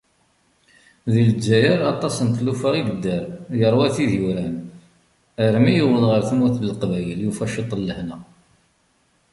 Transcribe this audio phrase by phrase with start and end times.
[1.11, 3.23] Di lezzayer, aṭas n tlufa i yedder,
[3.59, 4.55] yeṛwa tid yuran
[5.45, 8.17] armi yewweḍ ɣer tmurt n Leqbayel, yufa ciṭ n lehna.